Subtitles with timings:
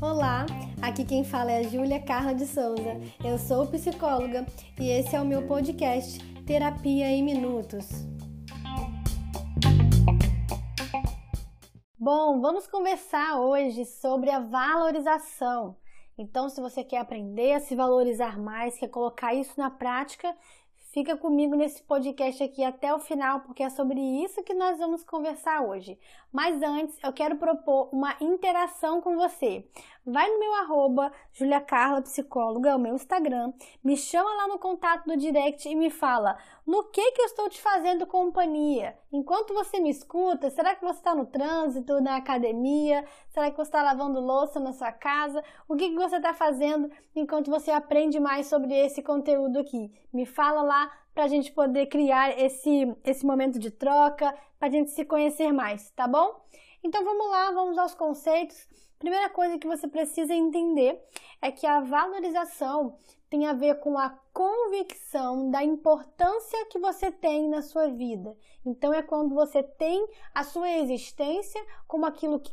[0.00, 0.44] Olá,
[0.82, 3.00] aqui quem fala é a Júlia Carla de Souza.
[3.24, 4.44] Eu sou psicóloga
[4.78, 7.88] e esse é o meu podcast Terapia em Minutos.
[11.98, 15.76] Bom, vamos conversar hoje sobre a valorização.
[16.18, 20.34] Então, se você quer aprender a se valorizar mais, quer colocar isso na prática,
[20.96, 25.04] Fica comigo nesse podcast aqui até o final, porque é sobre isso que nós vamos
[25.04, 25.98] conversar hoje.
[26.32, 29.68] Mas antes, eu quero propor uma interação com você.
[30.08, 31.12] Vai no meu arroba,
[31.66, 33.52] Carla Psicóloga, é o meu Instagram,
[33.82, 37.48] me chama lá no contato do direct e me fala no que que eu estou
[37.48, 38.96] te fazendo companhia.
[39.10, 43.04] Enquanto você me escuta, será que você está no trânsito, na academia?
[43.30, 45.42] Será que você está lavando louça na sua casa?
[45.68, 49.92] O que, que você está fazendo enquanto você aprende mais sobre esse conteúdo aqui?
[50.12, 54.70] Me fala lá para a gente poder criar esse, esse momento de troca, para a
[54.70, 56.46] gente se conhecer mais, tá bom?
[56.84, 58.68] Então vamos lá, vamos aos conceitos.
[58.98, 61.02] Primeira coisa que você precisa entender
[61.42, 62.96] é que a valorização
[63.28, 68.36] tem a ver com a convicção da importância que você tem na sua vida.
[68.64, 72.52] Então é quando você tem a sua existência como aquilo que,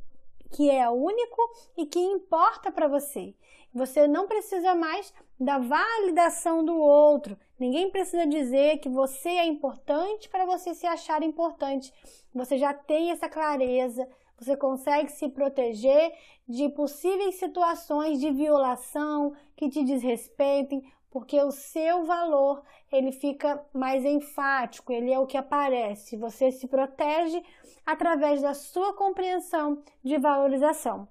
[0.51, 1.41] que é único
[1.77, 3.33] e que importa para você.
[3.73, 7.37] Você não precisa mais da validação do outro.
[7.57, 11.93] Ninguém precisa dizer que você é importante para você se achar importante.
[12.33, 14.07] Você já tem essa clareza,
[14.37, 16.13] você consegue se proteger
[16.47, 24.03] de possíveis situações de violação que te desrespeitem, porque o seu valor ele fica mais
[24.03, 26.17] enfático, ele é o que aparece.
[26.17, 27.41] Você se protege
[27.85, 31.07] através da sua compreensão de valorização.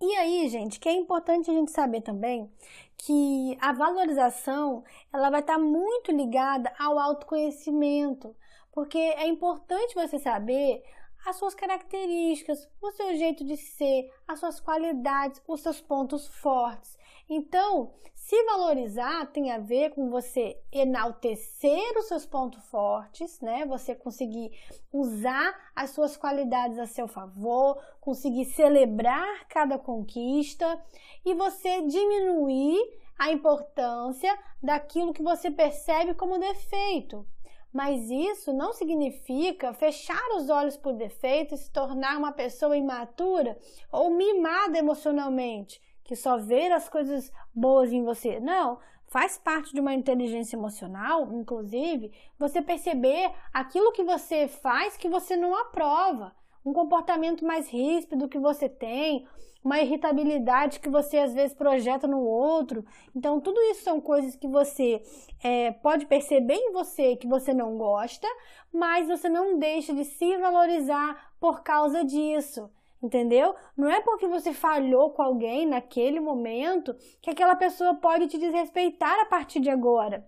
[0.00, 2.50] E aí, gente, que é importante a gente saber também
[2.98, 8.34] que a valorização ela vai estar muito ligada ao autoconhecimento,
[8.72, 10.82] porque é importante você saber
[11.24, 16.98] as suas características, o seu jeito de ser, as suas qualidades, os seus pontos fortes.
[17.28, 23.64] Então, se valorizar tem a ver com você enaltecer os seus pontos fortes, né?
[23.66, 24.52] Você conseguir
[24.92, 30.80] usar as suas qualidades a seu favor, conseguir celebrar cada conquista
[31.24, 32.78] e você diminuir
[33.18, 37.26] a importância daquilo que você percebe como defeito.
[37.72, 43.58] Mas isso não significa fechar os olhos por defeito e se tornar uma pessoa imatura
[43.90, 48.38] ou mimada emocionalmente, que só vê as coisas boas em você.
[48.40, 55.08] Não, faz parte de uma inteligência emocional, inclusive, você perceber aquilo que você faz que
[55.08, 56.34] você não aprova,
[56.64, 59.26] um comportamento mais ríspido que você tem,
[59.64, 62.84] uma irritabilidade que você às vezes projeta no outro.
[63.14, 65.00] Então, tudo isso são coisas que você
[65.42, 68.26] é, pode perceber em você que você não gosta,
[68.72, 72.70] mas você não deixa de se valorizar por causa disso.
[73.02, 73.54] Entendeu?
[73.76, 79.18] Não é porque você falhou com alguém naquele momento que aquela pessoa pode te desrespeitar
[79.18, 80.24] a partir de agora.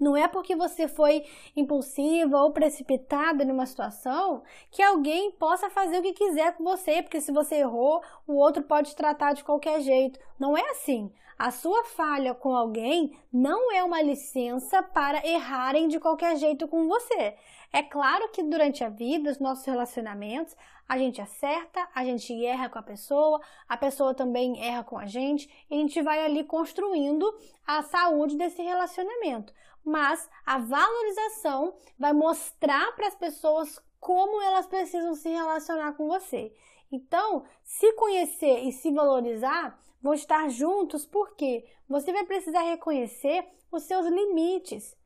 [0.00, 1.24] Não é porque você foi
[1.54, 7.20] impulsiva ou precipitada numa situação que alguém possa fazer o que quiser com você, porque
[7.20, 10.18] se você errou, o outro pode te tratar de qualquer jeito.
[10.38, 11.12] Não é assim.
[11.38, 16.86] A sua falha com alguém não é uma licença para errarem de qualquer jeito com
[16.86, 17.36] você.
[17.72, 20.56] É claro que durante a vida, os nossos relacionamentos,
[20.88, 25.06] a gente acerta, a gente erra com a pessoa, a pessoa também erra com a
[25.06, 27.26] gente, e a gente vai ali construindo
[27.66, 29.52] a saúde desse relacionamento.
[29.84, 36.54] Mas a valorização vai mostrar para as pessoas como elas precisam se relacionar com você.
[36.90, 43.82] Então, se conhecer e se valorizar vão estar juntos porque você vai precisar reconhecer os
[43.84, 44.96] seus limites.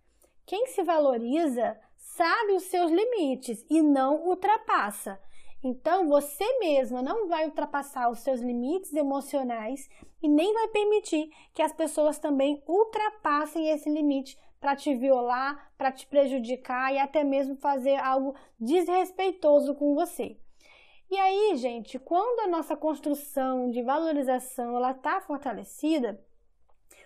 [0.44, 5.20] Quem se valoriza sabe os seus limites e não ultrapassa.
[5.62, 9.88] Então, você mesma não vai ultrapassar os seus limites emocionais
[10.22, 15.92] e nem vai permitir que as pessoas também ultrapassem esse limite para te violar, para
[15.92, 20.36] te prejudicar e até mesmo fazer algo desrespeitoso com você.
[21.10, 26.22] E aí, gente, quando a nossa construção de valorização ela está fortalecida,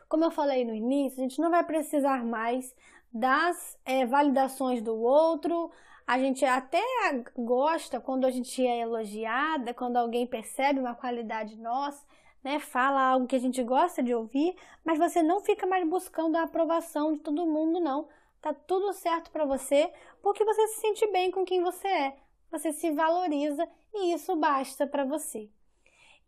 [0.08, 2.74] como eu falei no início, a gente não vai precisar mais
[3.12, 5.70] das é, validações do outro.
[6.06, 6.82] A gente até
[7.36, 12.04] gosta quando a gente é elogiada, quando alguém percebe uma qualidade nossa,
[12.42, 12.58] né?
[12.58, 16.42] Fala algo que a gente gosta de ouvir, mas você não fica mais buscando a
[16.42, 18.08] aprovação de todo mundo, não.
[18.40, 22.16] Tá tudo certo para você, porque você se sente bem com quem você é.
[22.50, 25.48] Você se valoriza e isso basta para você.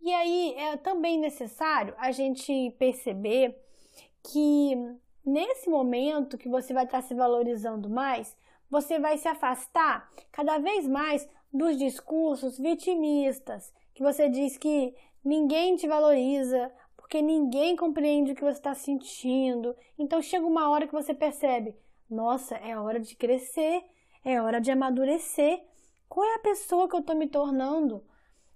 [0.00, 3.58] E aí é também necessário a gente perceber
[4.22, 4.76] que
[5.24, 8.36] nesse momento que você vai estar se valorizando mais,
[8.70, 15.76] você vai se afastar cada vez mais dos discursos vitimistas, que você diz que ninguém
[15.76, 19.74] te valoriza, porque ninguém compreende o que você está sentindo.
[19.98, 21.76] Então chega uma hora que você percebe:
[22.08, 23.82] nossa, é hora de crescer,
[24.24, 25.62] é hora de amadurecer.
[26.08, 28.04] Qual é a pessoa que eu estou me tornando?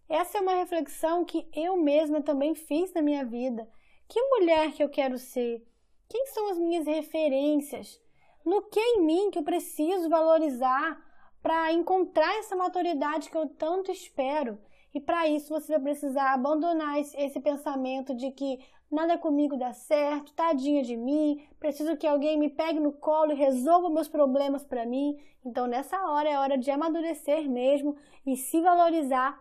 [0.08, 3.68] Essa é uma reflexão que eu mesma também fiz na minha vida.
[4.08, 5.66] Que mulher que eu quero ser?
[6.08, 8.00] Quem são as minhas referências?
[8.44, 10.98] No que em mim que eu preciso valorizar
[11.42, 14.58] para encontrar essa maturidade que eu tanto espero?
[14.94, 18.58] E para isso você vai precisar abandonar esse, pensamento de que
[18.90, 23.36] nada comigo dá certo, tadinha de mim, preciso que alguém me pegue no colo e
[23.36, 25.18] resolva meus problemas para mim.
[25.44, 27.96] Então nessa hora é hora de amadurecer mesmo
[28.26, 29.38] e se valorizar,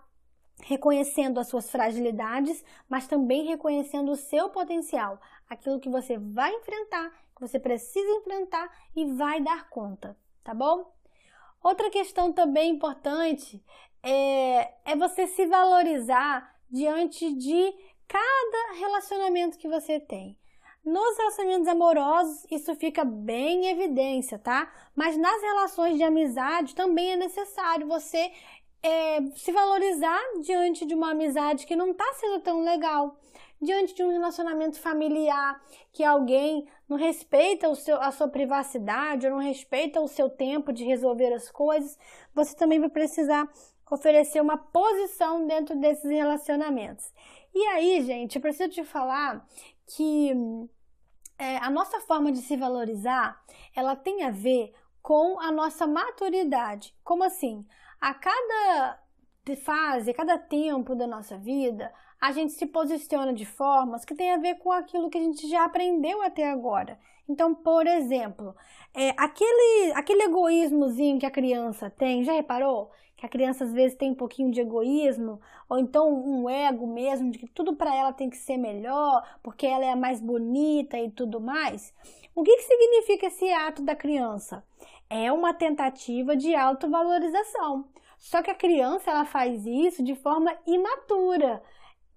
[0.63, 7.09] reconhecendo as suas fragilidades, mas também reconhecendo o seu potencial, aquilo que você vai enfrentar,
[7.35, 10.91] que você precisa enfrentar e vai dar conta, tá bom?
[11.63, 13.63] Outra questão também importante
[14.03, 17.73] é, é você se valorizar diante de
[18.07, 20.38] cada relacionamento que você tem.
[20.83, 24.71] Nos relacionamentos amorosos, isso fica bem em evidência, tá?
[24.95, 28.31] Mas nas relações de amizade também é necessário você
[28.81, 33.19] é, se valorizar diante de uma amizade que não está sendo tão legal,
[33.61, 35.61] diante de um relacionamento familiar
[35.91, 40.71] que alguém não respeita o seu, a sua privacidade ou não respeita o seu tempo
[40.71, 41.97] de resolver as coisas,
[42.33, 43.51] você também vai precisar
[43.89, 47.12] oferecer uma posição dentro desses relacionamentos.
[47.54, 49.45] E aí, gente, eu preciso te falar
[49.95, 50.31] que
[51.38, 53.42] é, a nossa forma de se valorizar,
[53.75, 56.94] ela tem a ver com a nossa maturidade.
[57.04, 57.66] Como assim?
[58.00, 59.00] A cada
[59.63, 64.33] fase, a cada tempo da nossa vida, a gente se posiciona de formas que tem
[64.33, 67.00] a ver com aquilo que a gente já aprendeu até agora.
[67.29, 68.56] Então, por exemplo,
[68.94, 72.91] é, aquele, aquele egoísmozinho que a criança tem, já reparou?
[73.18, 77.31] que a criança às vezes tem um pouquinho de egoísmo, ou então um ego mesmo,
[77.31, 81.00] de que tudo para ela tem que ser melhor, porque ela é a mais bonita
[81.00, 81.91] e tudo mais.
[82.35, 84.63] O que, que significa esse ato da criança?
[85.09, 87.85] É uma tentativa de autovalorização.
[88.19, 91.62] Só que a criança ela faz isso de forma imatura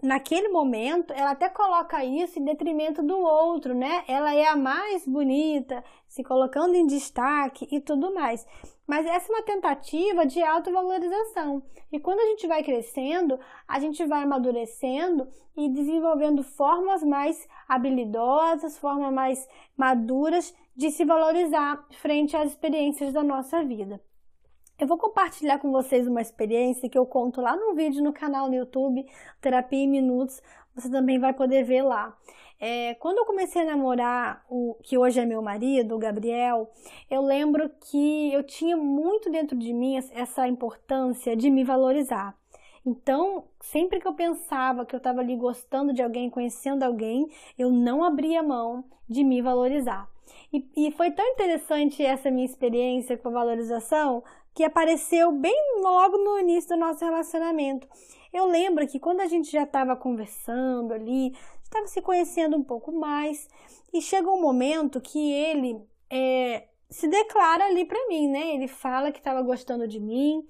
[0.02, 4.04] naquele momento, ela até coloca isso em detrimento do outro, né?
[4.08, 8.46] Ela é a mais bonita, se colocando em destaque e tudo mais.
[8.86, 11.62] Mas essa é uma tentativa de autovalorização.
[11.92, 13.38] E quando a gente vai crescendo,
[13.68, 21.86] a gente vai amadurecendo e desenvolvendo formas mais habilidosas, formas mais maduras de se valorizar
[22.00, 24.00] frente às experiências da nossa vida.
[24.80, 28.48] Eu vou compartilhar com vocês uma experiência que eu conto lá no vídeo no canal
[28.48, 29.06] no YouTube,
[29.38, 30.40] Terapia em Minutos.
[30.74, 32.16] Você também vai poder ver lá.
[32.58, 36.70] É, quando eu comecei a namorar o que hoje é meu marido, o Gabriel,
[37.10, 42.34] eu lembro que eu tinha muito dentro de mim essa importância de me valorizar.
[42.84, 47.28] Então, sempre que eu pensava que eu estava ali gostando de alguém, conhecendo alguém,
[47.58, 50.08] eu não abria mão de me valorizar.
[50.52, 54.22] E, e, foi tão interessante essa minha experiência com a valorização
[54.54, 57.86] que apareceu bem logo no início do nosso relacionamento.
[58.32, 61.32] Eu lembro que quando a gente já estava conversando ali,
[61.62, 63.48] estava se conhecendo um pouco mais,
[63.92, 68.54] e chega um momento que ele é, se declara ali para mim, né?
[68.54, 70.46] Ele fala que estava gostando de mim,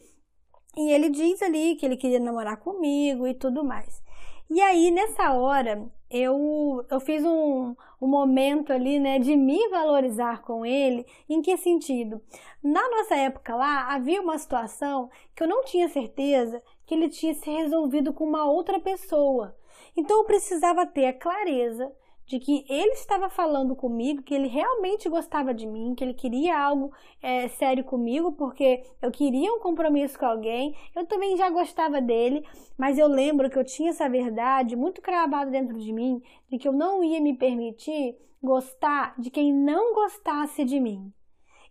[0.77, 4.03] e ele diz ali que ele queria namorar comigo e tudo mais.
[4.49, 10.43] E aí, nessa hora, eu, eu fiz um, um momento ali, né, de me valorizar
[10.43, 11.07] com ele.
[11.29, 12.21] Em que sentido?
[12.63, 17.33] Na nossa época lá, havia uma situação que eu não tinha certeza que ele tinha
[17.35, 19.57] se resolvido com uma outra pessoa.
[19.97, 21.93] Então, eu precisava ter a clareza
[22.31, 26.57] de que ele estava falando comigo, que ele realmente gostava de mim, que ele queria
[26.57, 30.77] algo é, sério comigo, porque eu queria um compromisso com alguém.
[30.95, 32.47] Eu também já gostava dele,
[32.79, 36.69] mas eu lembro que eu tinha essa verdade muito cravada dentro de mim, de que
[36.69, 41.13] eu não ia me permitir gostar de quem não gostasse de mim.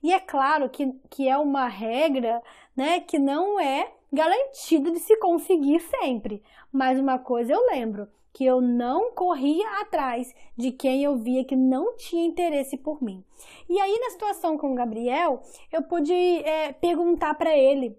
[0.03, 2.43] E é claro que, que é uma regra
[2.75, 6.43] né, que não é garantida de se conseguir sempre.
[6.69, 11.55] Mas uma coisa eu lembro, que eu não corria atrás de quem eu via que
[11.55, 13.24] não tinha interesse por mim.
[13.67, 17.98] E aí, na situação com o Gabriel, eu pude é, perguntar para ele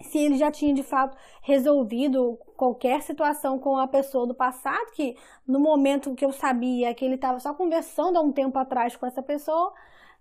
[0.00, 5.16] se ele já tinha de fato resolvido qualquer situação com a pessoa do passado, que
[5.46, 9.06] no momento que eu sabia que ele estava só conversando há um tempo atrás com
[9.06, 9.72] essa pessoa,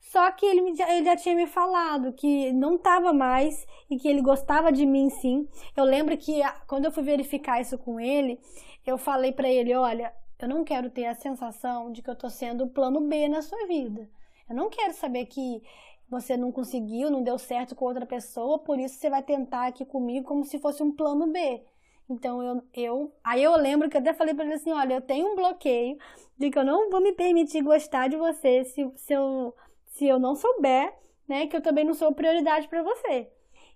[0.01, 4.21] só que ele, ele já tinha me falado que não estava mais e que ele
[4.21, 5.47] gostava de mim sim.
[5.77, 8.39] Eu lembro que quando eu fui verificar isso com ele,
[8.85, 12.29] eu falei para ele: olha, eu não quero ter a sensação de que eu tô
[12.29, 14.09] sendo o plano B na sua vida.
[14.49, 15.61] Eu não quero saber que
[16.09, 19.85] você não conseguiu, não deu certo com outra pessoa, por isso você vai tentar aqui
[19.85, 21.63] comigo como se fosse um plano B.
[22.09, 25.01] Então eu, eu aí eu lembro que eu até falei para ele assim, olha, eu
[25.01, 25.97] tenho um bloqueio
[26.37, 29.55] de que eu não vou me permitir gostar de você se, se eu
[30.01, 30.91] se eu não souber,
[31.27, 33.29] né, que eu também não sou prioridade para você.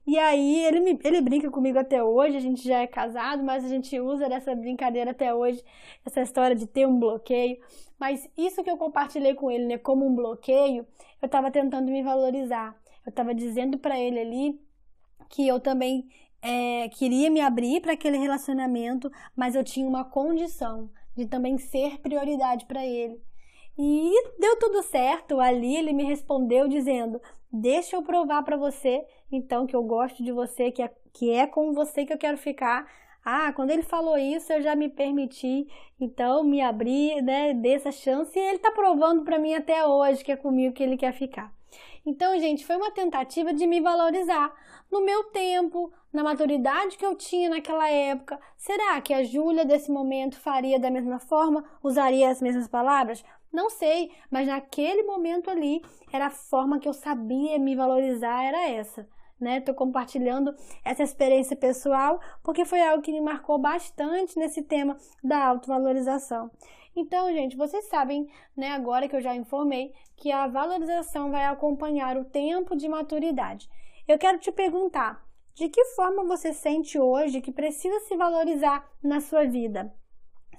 [0.07, 3.63] E aí ele, me, ele brinca comigo até hoje, a gente já é casado, mas
[3.63, 5.63] a gente usa dessa brincadeira até hoje,
[6.03, 7.59] essa história de ter um bloqueio.
[7.99, 10.87] Mas isso que eu compartilhei com ele, né, como um bloqueio,
[11.21, 12.75] eu estava tentando me valorizar.
[13.05, 14.59] Eu estava dizendo para ele ali
[15.29, 16.09] que eu também
[16.41, 21.99] é, queria me abrir para aquele relacionamento, mas eu tinha uma condição de também ser
[21.99, 23.21] prioridade para ele.
[23.77, 25.39] E deu tudo certo.
[25.39, 30.31] Ali ele me respondeu dizendo: Deixa eu provar para você, então, que eu gosto de
[30.31, 32.85] você, que é, que é com você que eu quero ficar.
[33.23, 35.67] Ah, quando ele falou isso, eu já me permiti,
[35.99, 40.31] então me abri, né, dessa chance, e ele tá provando para mim até hoje que
[40.31, 41.51] é comigo que ele quer ficar.
[42.05, 44.53] Então, gente, foi uma tentativa de me valorizar
[44.91, 48.39] no meu tempo, na maturidade que eu tinha naquela época.
[48.57, 51.63] Será que a Júlia desse momento faria da mesma forma?
[51.83, 53.23] Usaria as mesmas palavras?
[53.55, 55.81] Não sei, mas naquele momento ali
[56.11, 59.07] era a forma que eu sabia me valorizar, era essa.
[59.39, 59.61] Né?
[59.61, 65.41] Tô compartilhando essa experiência pessoal porque foi algo que me marcou bastante nesse tema da
[65.45, 66.51] autovalorização.
[66.93, 72.17] Então, gente, vocês sabem, né, agora que eu já informei, que a valorização vai acompanhar
[72.17, 73.69] o tempo de maturidade.
[74.05, 79.21] Eu quero te perguntar, de que forma você sente hoje que precisa se valorizar na
[79.21, 79.93] sua vida?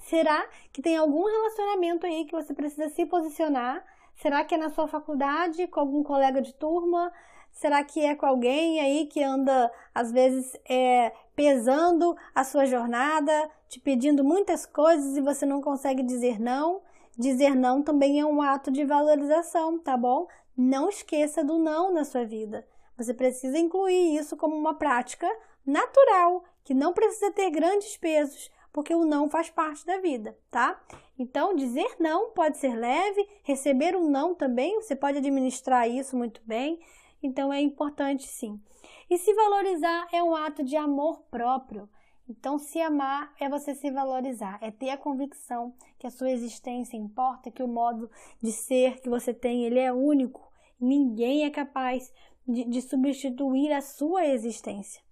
[0.09, 3.85] Será que tem algum relacionamento aí que você precisa se posicionar?
[4.15, 7.13] Será que é na sua faculdade, com algum colega de turma?
[7.51, 13.51] Será que é com alguém aí que anda, às vezes, é, pesando a sua jornada,
[13.69, 16.83] te pedindo muitas coisas e você não consegue dizer não?
[17.19, 20.29] Dizer não também é um ato de valorização, tá bom?
[20.57, 22.65] Não esqueça do não na sua vida.
[22.97, 25.29] Você precisa incluir isso como uma prática
[25.67, 30.78] natural, que não precisa ter grandes pesos, porque o não faz parte da vida, tá?
[31.18, 36.42] Então, dizer não pode ser leve, receber um não também, você pode administrar isso muito
[36.45, 36.78] bem,
[37.23, 38.61] então é importante sim.
[39.09, 41.88] E se valorizar é um ato de amor próprio.
[42.28, 46.99] Então, se amar é você se valorizar, é ter a convicção que a sua existência
[46.99, 48.11] importa, que o modo
[48.42, 50.52] de ser que você tem, ele é único.
[50.78, 52.12] Ninguém é capaz
[52.47, 55.02] de, de substituir a sua existência,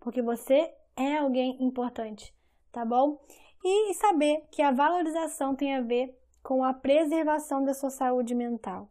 [0.00, 2.35] porque você é alguém importante
[2.76, 3.18] tá bom?
[3.64, 8.90] E saber que a valorização tem a ver com a preservação da sua saúde mental.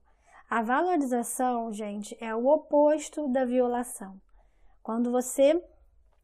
[0.49, 4.19] A valorização, gente, é o oposto da violação.
[4.81, 5.63] Quando você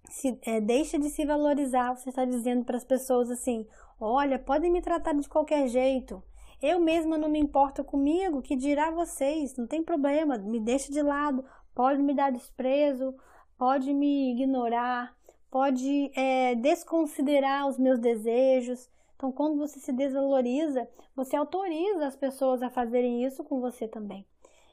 [0.10, 3.68] se, é, deixa de se valorizar, você está dizendo para as pessoas assim:
[4.00, 6.24] olha, podem me tratar de qualquer jeito.
[6.60, 11.03] Eu mesma não me importo comigo, que dirá vocês, não tem problema, me deixa de
[11.03, 13.15] lado, pode me dar desprezo,
[13.56, 15.15] pode me ignorar,
[15.51, 18.89] pode é, desconsiderar os meus desejos.
[19.15, 24.25] Então, quando você se desvaloriza, você autoriza as pessoas a fazerem isso com você também.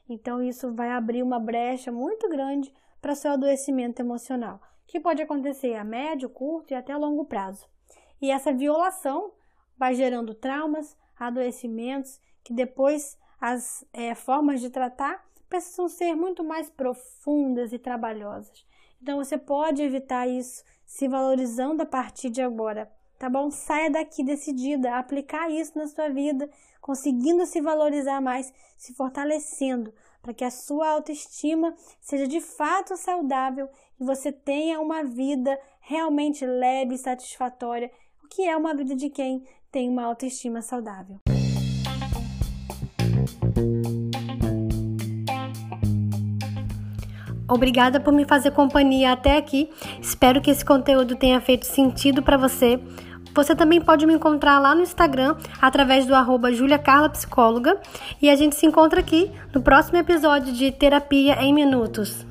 [0.07, 5.75] Então, isso vai abrir uma brecha muito grande para seu adoecimento emocional, que pode acontecer
[5.75, 7.67] a médio, curto e até longo prazo.
[8.21, 9.33] E essa violação
[9.77, 16.69] vai gerando traumas, adoecimentos, que depois as é, formas de tratar precisam ser muito mais
[16.69, 18.65] profundas e trabalhosas.
[19.01, 23.49] Então você pode evitar isso se valorizando a partir de agora, tá bom?
[23.49, 26.49] Saia daqui decidida a aplicar isso na sua vida,
[26.81, 33.69] conseguindo se valorizar mais, se fortalecendo, para que a sua autoestima seja de fato saudável
[33.99, 37.91] e você tenha uma vida realmente leve e satisfatória,
[38.23, 41.19] o que é uma vida de quem tem uma autoestima saudável.
[47.49, 49.69] Obrigada por me fazer companhia até aqui.
[50.01, 52.79] Espero que esse conteúdo tenha feito sentido para você.
[53.33, 56.49] Você também pode me encontrar lá no Instagram através do arroba.
[58.21, 62.28] E a gente se encontra aqui no próximo episódio de Terapia em Minutos.